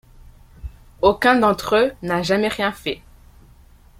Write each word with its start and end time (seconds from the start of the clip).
Aucun 1.03 1.37
d'entre 1.37 1.75
eux 1.75 1.93
n'a 2.01 2.23
jamais 2.23 2.47
rien 2.47 2.71
fait. 2.71 3.03